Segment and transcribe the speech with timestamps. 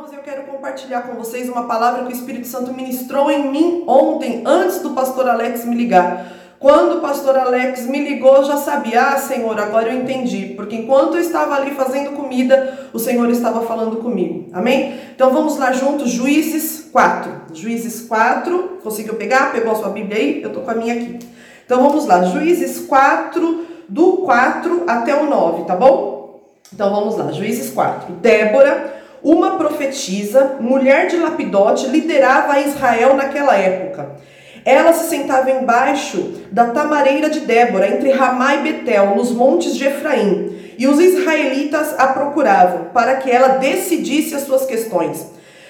[0.00, 3.84] Irmãos, eu quero compartilhar com vocês uma palavra que o Espírito Santo ministrou em mim
[3.86, 6.26] ontem, antes do pastor Alex me ligar.
[6.58, 10.74] Quando o pastor Alex me ligou, eu já sabia, ah, Senhor, agora eu entendi, porque
[10.74, 14.48] enquanto eu estava ali fazendo comida, o Senhor estava falando comigo.
[14.54, 14.98] Amém?
[15.14, 17.32] Então vamos lá juntos, Juízes 4.
[17.52, 19.52] Juízes 4, conseguiu pegar?
[19.52, 20.42] Pegou a sua Bíblia aí?
[20.42, 21.18] Eu tô com a minha aqui.
[21.66, 26.40] Então vamos lá, Juízes 4, do 4 até o 9, tá bom?
[26.72, 28.14] Então vamos lá, Juízes 4.
[28.14, 34.16] Débora uma profetisa, mulher de Lapidote, liderava Israel naquela época.
[34.64, 39.84] Ela se sentava embaixo da tamareira de Débora, entre Ramá e Betel, nos montes de
[39.84, 45.26] Efraim, e os israelitas a procuravam para que ela decidisse as suas questões.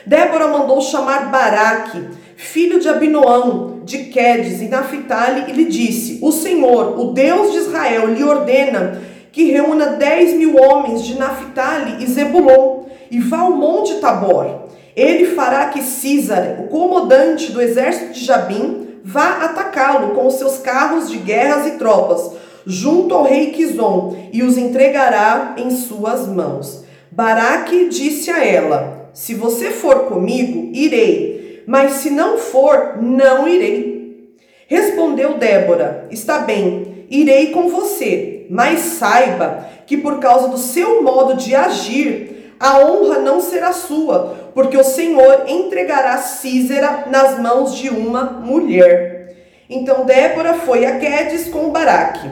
[0.06, 6.32] Débora mandou chamar Baraque, filho de Abinoão, de Quedes e Naphtali, e lhe disse: O
[6.32, 9.01] Senhor, o Deus de Israel, lhe ordena
[9.32, 12.79] que reúna dez mil homens de Naphtali e Zebulon
[13.10, 14.69] e vá ao monte Tabor.
[14.95, 20.59] Ele fará que Císar, o comandante do exército de Jabim, vá atacá-lo com os seus
[20.59, 22.32] carros de guerras e tropas,
[22.66, 26.84] junto ao rei Quizon, e os entregará em suas mãos.
[27.10, 34.34] Baraque disse a ela: Se você for comigo, irei, mas se não for, não irei.
[34.66, 41.37] Respondeu Débora: Está bem, irei com você, mas saiba que por causa do seu modo
[41.37, 47.88] de agir, a honra não será sua, porque o Senhor entregará Císera nas mãos de
[47.88, 49.34] uma mulher.
[49.70, 52.28] Então Débora foi a Quedes com Baraque.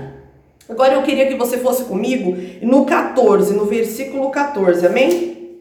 [0.68, 5.56] Agora eu queria que você fosse comigo no 14, no versículo 14, amém?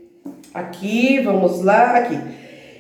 [0.54, 2.20] Aqui, vamos lá, aqui.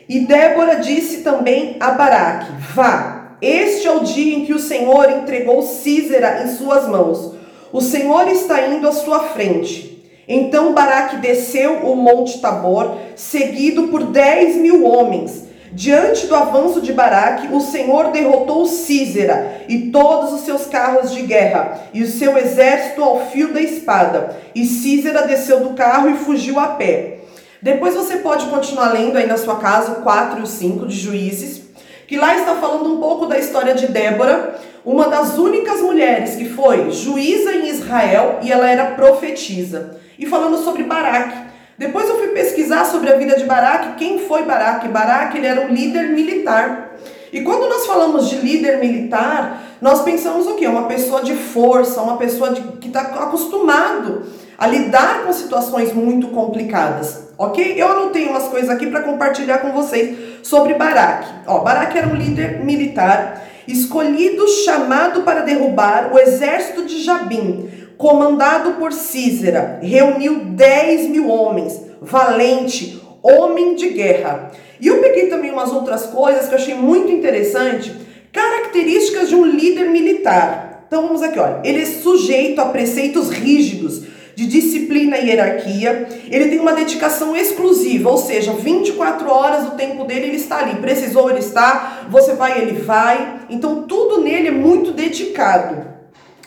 [0.10, 5.10] E Débora disse também a Baraque: Vá, este é o dia em que o Senhor
[5.10, 7.34] entregou Císera em suas mãos.
[7.72, 9.97] O Senhor está indo à sua frente.
[10.28, 15.48] Então Baraque desceu o monte Tabor, seguido por dez mil homens.
[15.72, 21.22] Diante do avanço de Baraque, o Senhor derrotou Císera e todos os seus carros de
[21.22, 24.36] guerra, e o seu exército ao fio da espada.
[24.54, 27.20] E Císera desceu do carro e fugiu a pé.
[27.62, 30.96] Depois você pode continuar lendo aí na sua casa o 4 e o 5 de
[30.96, 31.62] Juízes,
[32.06, 34.56] que lá está falando um pouco da história de Débora,
[34.86, 40.58] uma das únicas mulheres que foi juíza em Israel e ela era profetisa e falando
[40.58, 41.48] sobre Baraque.
[41.78, 44.88] Depois eu fui pesquisar sobre a vida de Baraque, quem foi Baraque?
[44.88, 46.96] Baraque ele era um líder militar.
[47.32, 50.66] E quando nós falamos de líder militar, nós pensamos o quê?
[50.68, 54.24] Uma pessoa de força, uma pessoa de, que está acostumado
[54.58, 57.76] a lidar com situações muito complicadas, ok?
[57.78, 61.30] Eu anotei umas coisas aqui para compartilhar com vocês sobre Baraque.
[61.46, 68.74] Ó, Baraque era um líder militar escolhido, chamado para derrubar o exército de Jabim, comandado
[68.74, 74.52] por Císera, reuniu 10 mil homens, valente, homem de guerra.
[74.80, 77.94] E eu peguei também umas outras coisas que eu achei muito interessante,
[78.32, 80.86] características de um líder militar.
[80.88, 84.04] Então vamos aqui, olha, ele é sujeito a preceitos rígidos
[84.36, 86.08] de disciplina e hierarquia.
[86.30, 90.76] Ele tem uma dedicação exclusiva, ou seja, 24 horas do tempo dele ele está ali.
[90.76, 92.06] Precisou, ele está.
[92.10, 93.40] Você vai, ele vai.
[93.50, 95.88] Então tudo nele é muito dedicado.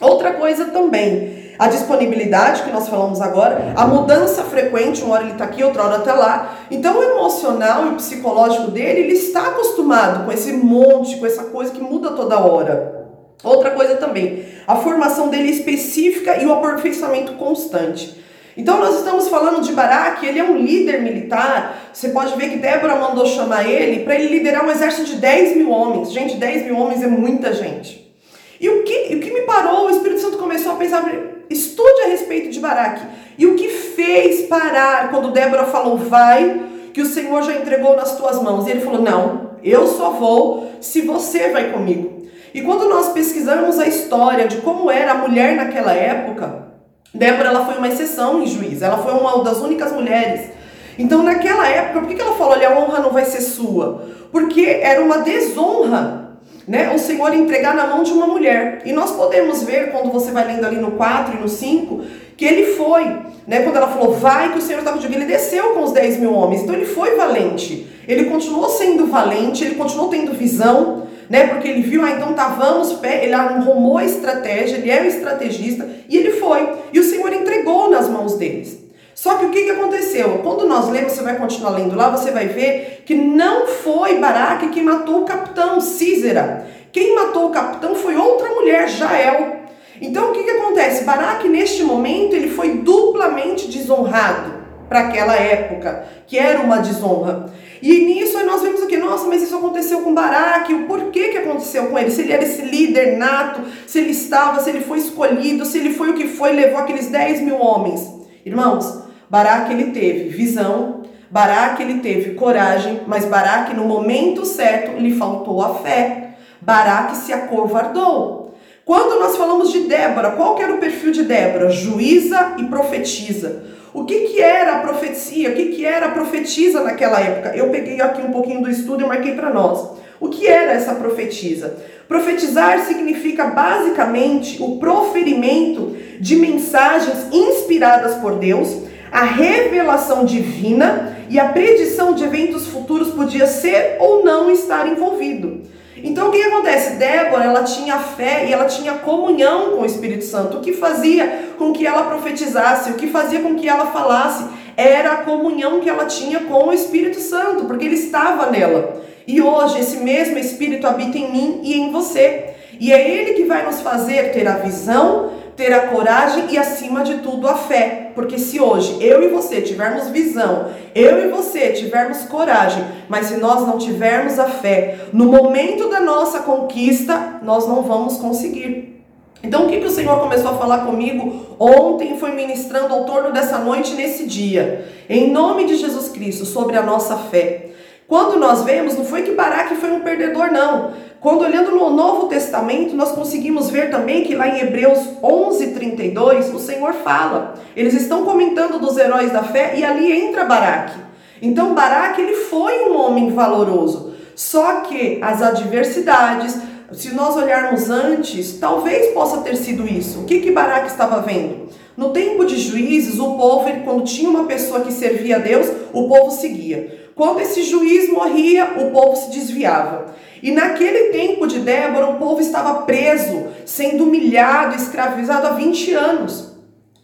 [0.00, 5.32] Outra coisa também, a disponibilidade que nós falamos agora, a mudança frequente, uma hora ele
[5.32, 6.56] está aqui, outra hora está lá.
[6.71, 11.44] Então o emocional e o psicológico dele, ele está acostumado com esse monte, com essa
[11.44, 13.10] coisa que muda toda hora.
[13.44, 18.19] Outra coisa também, a formação dele é específica e o aperfeiçoamento constante.
[18.56, 21.91] Então nós estamos falando de Baraque, ele é um líder militar.
[21.92, 25.59] Você pode ver que Débora mandou chamar ele para ele liderar um exército de 10
[25.59, 26.10] mil homens.
[26.10, 28.10] Gente, 10 mil homens é muita gente.
[28.59, 31.03] E o que, o que me parou, o Espírito Santo começou a pensar,
[31.50, 33.04] estude a respeito de Baraque.
[33.36, 36.62] E o que fez parar quando Débora falou, vai,
[36.94, 38.66] que o Senhor já entregou nas tuas mãos?
[38.66, 42.20] E ele falou, não, eu só vou se você vai comigo.
[42.54, 46.68] E quando nós pesquisamos a história de como era a mulher naquela época,
[47.12, 50.50] Débora ela foi uma exceção em juiz, ela foi uma das únicas mulheres.
[50.98, 54.04] Então, naquela época, por que ela falou, olha, a honra não vai ser sua?
[54.30, 56.29] Porque era uma desonra
[56.66, 58.83] né, o Senhor entregar na mão de uma mulher.
[58.84, 62.04] E nós podemos ver, quando você vai lendo ali no 4 e no 5,
[62.36, 63.04] que ele foi,
[63.47, 66.18] né, quando ela falou, vai, que o Senhor estava de ele desceu com os 10
[66.18, 66.62] mil homens.
[66.62, 67.86] Então ele foi valente.
[68.09, 72.48] Ele continuou sendo valente, ele continuou tendo visão, né, porque ele viu, ah, então tá,
[72.48, 76.68] vamos, ele arrumou a estratégia, ele é o estrategista, e ele foi.
[76.92, 78.79] E o Senhor entregou nas mãos deles.
[79.20, 80.40] Só que o que, que aconteceu?
[80.42, 84.70] Quando nós lemos, você vai continuar lendo lá, você vai ver que não foi Baraque
[84.70, 86.66] quem matou o capitão Císera.
[86.90, 89.56] Quem matou o capitão foi outra mulher, Jael.
[90.00, 91.04] Então o que, que acontece?
[91.04, 94.54] Baraque, neste momento, ele foi duplamente desonrado.
[94.88, 97.52] para aquela época, que era uma desonra.
[97.82, 101.88] E nisso nós vemos aqui, nossa, mas isso aconteceu com Baraque, o porquê que aconteceu
[101.88, 102.10] com ele?
[102.10, 105.92] Se ele era esse líder nato, se ele estava, se ele foi escolhido, se ele
[105.92, 108.18] foi o que foi, levou aqueles 10 mil homens.
[108.46, 115.15] Irmãos, Baraque ele teve visão, Baraque ele teve coragem, mas Baraque no momento certo lhe
[115.16, 116.30] faltou a fé.
[116.60, 118.54] Baraque se acovardou.
[118.84, 121.71] Quando nós falamos de Débora, qual que era o perfil de Débora?
[121.71, 123.62] Juíza e profetiza.
[123.94, 125.50] O que, que era a profecia?
[125.50, 127.56] O que, que era a profetisa naquela época?
[127.56, 129.91] Eu peguei aqui um pouquinho do estudo e marquei para nós.
[130.18, 131.77] O que era essa profetisa?
[132.09, 141.47] Profetizar significa basicamente o proferimento de mensagens inspiradas por Deus, a revelação divina e a
[141.47, 145.62] predição de eventos futuros podia ser ou não estar envolvido.
[146.03, 146.97] Então o que acontece?
[146.97, 150.59] Débora, ela tinha fé e ela tinha comunhão com o Espírito Santo.
[150.59, 154.45] O que fazia com que ela profetizasse, o que fazia com que ela falasse,
[154.77, 159.03] era a comunhão que ela tinha com o Espírito Santo, porque ele estava nela.
[159.27, 162.54] E hoje esse mesmo Espírito habita em mim e em você.
[162.80, 167.04] E é ele que vai nos fazer ter a visão, ter a coragem e, acima
[167.04, 168.12] de tudo, a fé.
[168.15, 173.36] Porque se hoje eu e você tivermos visão, eu e você tivermos coragem, mas se
[173.36, 179.04] nós não tivermos a fé, no momento da nossa conquista, nós não vamos conseguir.
[179.42, 183.30] Então, o que, que o Senhor começou a falar comigo ontem, foi ministrando ao torno
[183.30, 187.69] dessa noite, nesse dia, em nome de Jesus Cristo, sobre a nossa fé.
[188.10, 190.91] Quando nós vemos, não foi que Baraque foi um perdedor, não.
[191.21, 196.59] Quando olhando no Novo Testamento, nós conseguimos ver também que lá em Hebreus 11:32, o
[196.59, 197.54] Senhor fala.
[197.77, 200.98] Eles estão comentando dos heróis da fé e ali entra Baraque.
[201.41, 204.13] Então Baraque ele foi um homem valoroso.
[204.34, 206.59] Só que as adversidades,
[206.91, 210.22] se nós olharmos antes, talvez possa ter sido isso.
[210.22, 211.68] O que que Baraque estava vendo?
[212.00, 216.08] No tempo de juízes, o povo, quando tinha uma pessoa que servia a Deus, o
[216.08, 217.10] povo seguia.
[217.14, 220.14] Quando esse juiz morria, o povo se desviava.
[220.42, 226.54] E naquele tempo de Débora, o povo estava preso, sendo humilhado, escravizado há 20 anos.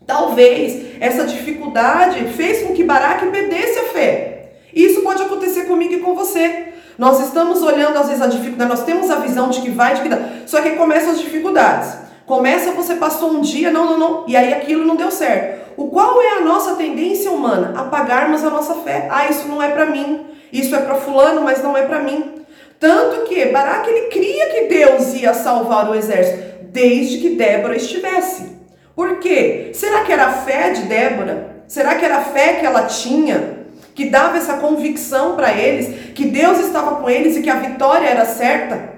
[0.07, 4.53] Talvez essa dificuldade fez com que Baraque perdesse a fé.
[4.75, 6.69] Isso pode acontecer comigo e com você.
[6.97, 10.01] Nós estamos olhando às vezes a dificuldade, nós temos a visão de que vai de
[10.01, 12.06] que dá, só que começam as dificuldades.
[12.27, 15.65] Começa, você passou um dia, não, não, não, e aí aquilo não deu certo.
[15.77, 17.73] O qual é a nossa tendência humana?
[17.79, 19.07] Apagarmos a nossa fé.
[19.11, 20.27] Ah, isso não é para mim.
[20.53, 22.35] Isso é para fulano, mas não é para mim.
[22.81, 28.57] Tanto que Baraque ele cria que Deus ia salvar o exército, desde que Débora estivesse.
[28.95, 29.71] Por quê?
[29.73, 31.63] Será que era a fé de Débora?
[31.69, 33.67] Será que era a fé que ela tinha?
[33.95, 38.07] Que dava essa convicção para eles, que Deus estava com eles e que a vitória
[38.07, 38.96] era certa?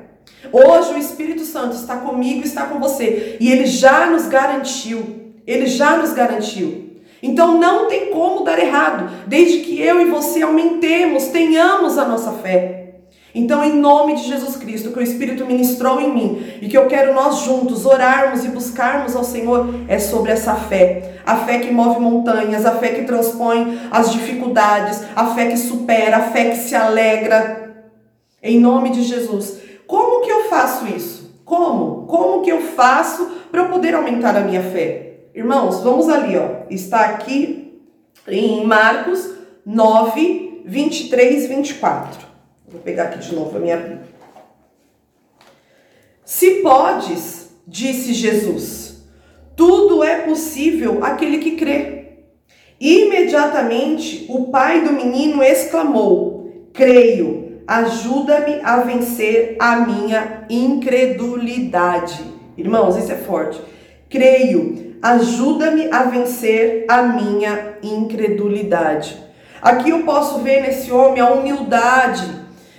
[0.53, 5.33] Hoje o Espírito Santo está comigo, está com você, e ele já nos garantiu.
[5.47, 6.89] Ele já nos garantiu.
[7.23, 12.33] Então não tem como dar errado, desde que eu e você aumentemos, tenhamos a nossa
[12.33, 12.79] fé.
[13.35, 16.87] Então, em nome de Jesus Cristo, que o Espírito ministrou em mim e que eu
[16.87, 21.21] quero nós juntos orarmos e buscarmos ao Senhor, é sobre essa fé.
[21.27, 26.17] A fé que move montanhas, a fé que transpõe as dificuldades, a fé que supera,
[26.17, 27.85] a fé que se alegra.
[28.43, 29.59] Em nome de Jesus.
[30.49, 31.43] Faço isso?
[31.45, 32.07] Como?
[32.07, 35.21] Como que eu faço para eu poder aumentar a minha fé?
[35.35, 36.67] Irmãos, vamos ali, ó.
[36.71, 37.81] Está aqui
[38.27, 39.35] em Marcos
[39.65, 42.27] 9, 23 e 24.
[42.67, 44.09] Vou pegar aqui de novo a minha Bíblia.
[46.25, 49.03] Se podes, disse Jesus,
[49.57, 51.99] tudo é possível aquele que crê.
[52.81, 62.25] Imediatamente o pai do menino exclamou: Creio, ajuda-me a vencer a minha incredulidade.
[62.57, 63.61] Irmãos, isso é forte.
[64.09, 69.23] Creio, ajuda-me a vencer a minha incredulidade.
[69.61, 72.27] Aqui eu posso ver nesse homem a humildade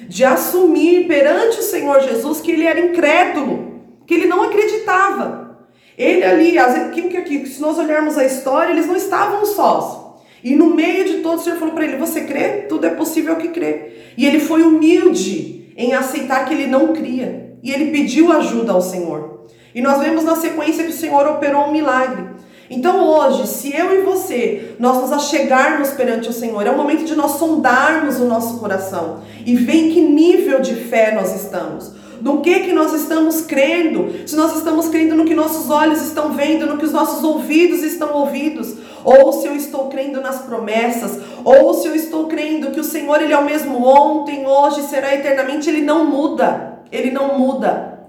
[0.07, 5.67] de assumir perante o Senhor Jesus que ele era incrédulo, que ele não acreditava.
[5.95, 6.57] Ele ali,
[6.93, 9.98] que, que, se nós olharmos a história, eles não estavam sós.
[10.43, 12.63] E no meio de todos, o Senhor falou para ele: Você crê?
[12.67, 13.91] Tudo é possível que crê.
[14.17, 17.57] E ele foi humilde em aceitar que ele não cria.
[17.61, 19.47] E ele pediu ajuda ao Senhor.
[19.73, 22.39] E nós vemos na sequência que o Senhor operou um milagre.
[22.69, 27.03] Então hoje, se eu e você, nós nos achegarmos perante o Senhor, é o momento
[27.03, 31.91] de nós sondarmos o nosso coração e ver em que nível de fé nós estamos.
[32.21, 34.27] No que que nós estamos crendo?
[34.27, 37.81] Se nós estamos crendo no que nossos olhos estão vendo, no que os nossos ouvidos
[37.81, 42.79] estão ouvidos, ou se eu estou crendo nas promessas, ou se eu estou crendo que
[42.79, 46.79] o Senhor ele é o mesmo ontem, hoje, será eternamente, ele não muda.
[46.91, 47.99] Ele não muda.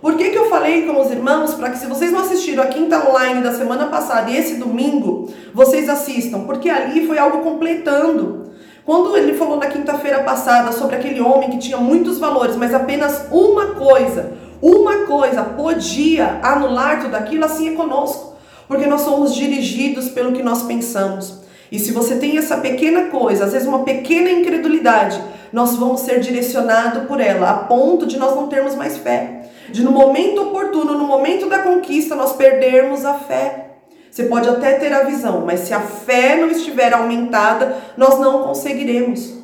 [0.00, 2.68] Por que, que eu falei com os irmãos para que se vocês não assistiram a
[2.68, 6.44] quinta online da semana passada e esse domingo, vocês assistam?
[6.44, 8.50] Porque ali foi algo completando.
[8.84, 13.26] Quando ele falou na quinta-feira passada sobre aquele homem que tinha muitos valores, mas apenas
[13.30, 14.32] uma coisa,
[14.62, 18.29] uma coisa podia anular tudo aquilo, assim é conosco.
[18.70, 21.40] Porque nós somos dirigidos pelo que nós pensamos.
[21.72, 25.20] E se você tem essa pequena coisa, às vezes uma pequena incredulidade,
[25.52, 29.50] nós vamos ser direcionados por ela, a ponto de nós não termos mais fé.
[29.72, 33.70] De no momento oportuno, no momento da conquista, nós perdermos a fé.
[34.08, 38.44] Você pode até ter a visão, mas se a fé não estiver aumentada, nós não
[38.44, 39.39] conseguiremos.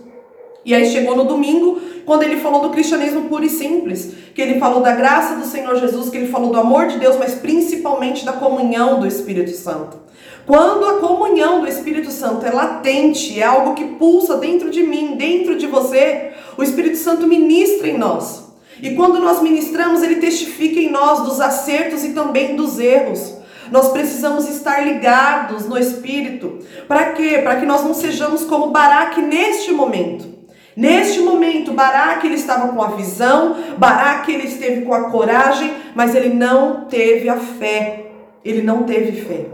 [0.66, 4.58] E aí chegou no domingo, quando ele falou do cristianismo puro e simples, que ele
[4.58, 8.24] falou da graça do Senhor Jesus, que ele falou do amor de Deus, mas principalmente
[8.24, 9.96] da comunhão do Espírito Santo.
[10.44, 15.14] Quando a comunhão do Espírito Santo é latente, é algo que pulsa dentro de mim,
[15.14, 18.46] dentro de você, o Espírito Santo ministra em nós.
[18.82, 23.36] E quando nós ministramos, ele testifica em nós dos acertos e também dos erros.
[23.70, 26.58] Nós precisamos estar ligados no Espírito.
[26.88, 27.38] Para quê?
[27.42, 30.35] Para que nós não sejamos como Baraque neste momento.
[30.76, 36.14] Neste momento, Baraque ele estava com a visão, Baraque ele esteve com a coragem, mas
[36.14, 38.10] ele não teve a fé.
[38.44, 39.46] Ele não teve fé.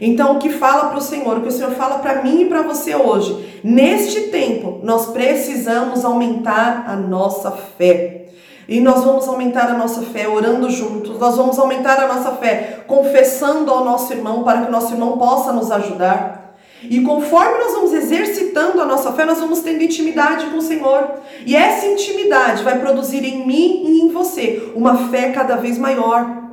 [0.00, 2.46] Então, o que fala para o Senhor, o que o Senhor fala para mim e
[2.46, 8.26] para você hoje, neste tempo, nós precisamos aumentar a nossa fé.
[8.68, 12.80] E nós vamos aumentar a nossa fé orando juntos, nós vamos aumentar a nossa fé
[12.86, 16.37] confessando ao nosso irmão para que o nosso irmão possa nos ajudar.
[16.82, 21.10] E conforme nós vamos exercitando a nossa fé, nós vamos tendo intimidade com o Senhor.
[21.44, 26.48] E essa intimidade vai produzir em mim e em você uma fé cada vez maior.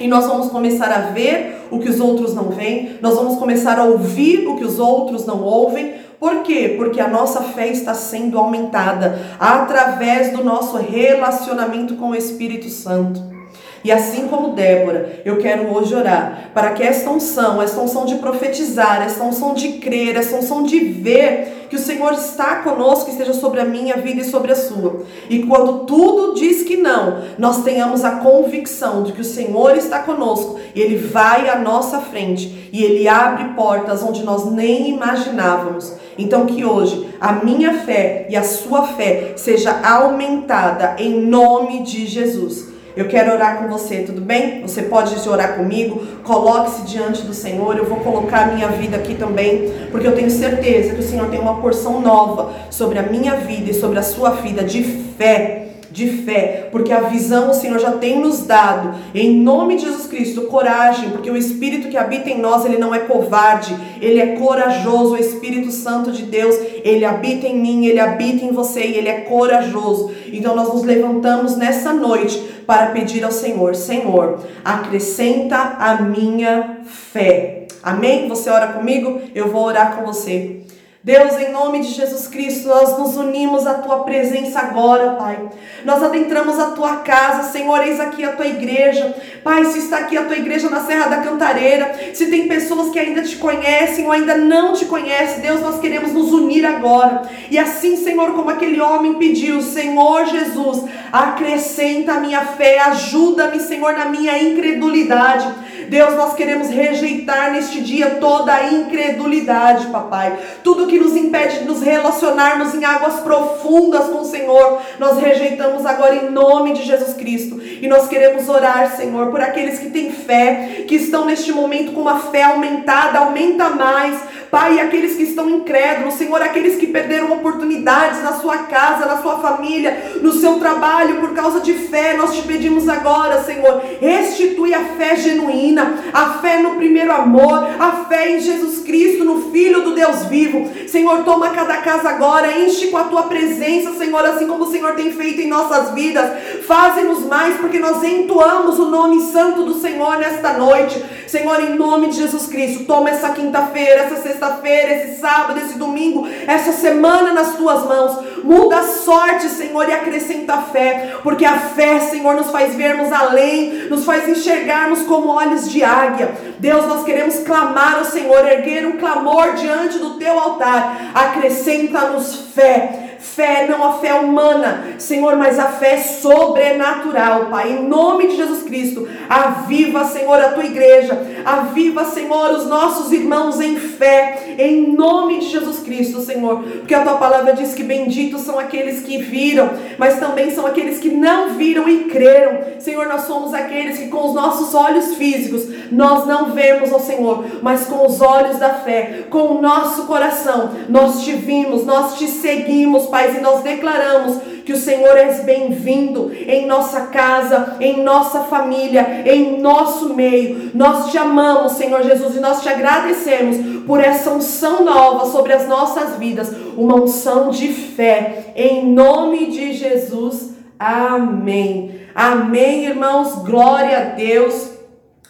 [0.00, 3.78] E nós vamos começar a ver o que os outros não veem, nós vamos começar
[3.78, 6.74] a ouvir o que os outros não ouvem, por quê?
[6.76, 13.37] Porque a nossa fé está sendo aumentada através do nosso relacionamento com o Espírito Santo.
[13.84, 18.16] E assim como Débora, eu quero hoje orar para que esta unção, esta unção de
[18.16, 23.32] profetizar, esta unção de crer, esta unção de ver que o Senhor está conosco, esteja
[23.32, 25.02] sobre a minha vida e sobre a sua.
[25.28, 30.00] E quando tudo diz que não, nós tenhamos a convicção de que o Senhor está
[30.00, 35.92] conosco e Ele vai à nossa frente e Ele abre portas onde nós nem imaginávamos.
[36.16, 42.06] Então, que hoje a minha fé e a sua fé seja aumentada em nome de
[42.06, 42.67] Jesus.
[42.98, 44.60] Eu quero orar com você, tudo bem?
[44.62, 47.76] Você pode orar comigo, coloque-se diante do Senhor.
[47.76, 51.30] Eu vou colocar a minha vida aqui também, porque eu tenho certeza que o Senhor
[51.30, 54.82] tem uma porção nova sobre a minha vida e sobre a sua vida de
[55.16, 55.67] fé
[55.98, 58.94] de fé, porque a visão o Senhor já tem nos dado.
[59.12, 62.94] Em nome de Jesus Cristo, coragem, porque o Espírito que habita em nós, ele não
[62.94, 65.14] é covarde, ele é corajoso.
[65.14, 69.08] O Espírito Santo de Deus, ele habita em mim, ele habita em você e ele
[69.08, 70.12] é corajoso.
[70.32, 77.66] Então nós nos levantamos nessa noite para pedir ao Senhor: Senhor, acrescenta a minha fé.
[77.82, 78.28] Amém?
[78.28, 79.20] Você ora comigo?
[79.34, 80.57] Eu vou orar com você.
[81.02, 85.38] Deus, em nome de Jesus Cristo, nós nos unimos à tua presença agora, Pai.
[85.84, 89.14] Nós adentramos a tua casa, Senhor, eis aqui a tua igreja.
[89.44, 92.98] Pai, se está aqui a tua igreja na Serra da Cantareira, se tem pessoas que
[92.98, 97.22] ainda te conhecem ou ainda não te conhecem, Deus, nós queremos nos unir agora.
[97.48, 103.92] E assim, Senhor, como aquele homem pediu, Senhor Jesus, acrescenta a minha fé, ajuda-me, Senhor,
[103.92, 105.46] na minha incredulidade.
[105.88, 110.38] Deus, nós queremos rejeitar neste dia toda a incredulidade, papai.
[110.62, 115.86] Tudo que nos impede de nos relacionarmos em águas profundas com o Senhor, nós rejeitamos
[115.86, 117.60] agora em nome de Jesus Cristo.
[117.62, 122.02] E nós queremos orar, Senhor, por aqueles que têm fé, que estão neste momento com
[122.02, 124.20] uma fé aumentada, aumenta mais.
[124.50, 129.38] Pai, aqueles que estão incrédulos, Senhor, aqueles que perderam oportunidades na sua casa, na sua
[129.38, 134.84] família, no seu trabalho por causa de fé, nós te pedimos agora, Senhor, restitui a
[134.96, 139.94] fé genuína a fé no primeiro amor, a fé em Jesus Cristo, no Filho do
[139.94, 140.70] Deus vivo.
[140.88, 144.94] Senhor, toma cada casa agora, enche com a tua presença, Senhor, assim como o Senhor
[144.94, 146.64] tem feito em nossas vidas.
[146.66, 151.02] Faze-nos mais, porque nós entoamos o nome santo do Senhor nesta noite.
[151.28, 156.26] Senhor, em nome de Jesus Cristo, toma essa quinta-feira, essa sexta-feira, esse sábado, esse domingo,
[156.46, 158.18] essa semana nas tuas mãos.
[158.42, 163.12] Muda a sorte, Senhor, e acrescenta a fé, porque a fé, Senhor, nos faz vermos
[163.12, 166.32] além, nos faz enxergarmos como olhos de águia.
[166.58, 171.12] Deus, nós queremos clamar ao Senhor, erguer um clamor diante do teu altar.
[171.14, 178.28] Acrescenta-nos fé fé, não a fé humana, Senhor, mas a fé sobrenatural, Pai, em nome
[178.28, 179.08] de Jesus Cristo.
[179.28, 185.50] Aviva, Senhor, a tua igreja, aviva, Senhor, os nossos irmãos em fé, em nome de
[185.50, 189.70] Jesus Cristo, Senhor, porque a tua palavra diz que bendito Espírito são aqueles que viram,
[189.98, 192.78] mas também são aqueles que não viram e creram.
[192.78, 197.44] Senhor, nós somos aqueles que com os nossos olhos físicos nós não vemos ao Senhor,
[197.60, 202.28] mas com os olhos da fé, com o nosso coração, nós te vimos, nós te
[202.28, 208.40] seguimos, Pai, e nós declaramos que o Senhor é bem-vindo em nossa casa, em nossa
[208.40, 210.72] família, em nosso meio.
[210.74, 215.66] Nós te amamos, Senhor Jesus, e nós te agradecemos por essa unção nova sobre as
[215.66, 220.50] nossas vidas, uma unção de fé, em nome de Jesus.
[220.78, 222.00] Amém.
[222.14, 223.36] Amém, irmãos.
[223.36, 224.72] Glória a Deus.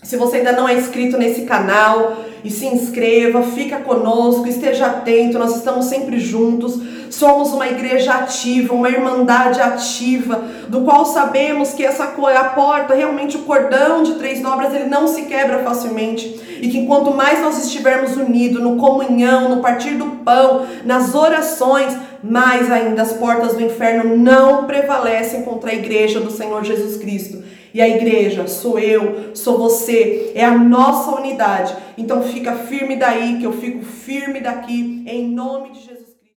[0.02, 5.38] Se você ainda não é inscrito nesse canal, e se inscreva, fica conosco, esteja atento,
[5.38, 6.78] nós estamos sempre juntos.
[7.10, 13.36] Somos uma igreja ativa, uma irmandade ativa, do qual sabemos que essa a porta, realmente
[13.36, 16.58] o cordão de três dobras, ele não se quebra facilmente.
[16.60, 21.96] E que quanto mais nós estivermos unidos no comunhão, no partir do pão, nas orações,
[22.22, 27.42] mais ainda as portas do inferno não prevalecem contra a igreja do Senhor Jesus Cristo.
[27.72, 31.76] E a igreja sou eu, sou você, é a nossa unidade.
[31.96, 36.07] Então fica firme daí, que eu fico firme daqui, em nome de Jesus.